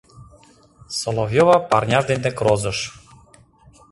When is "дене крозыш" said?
2.11-2.79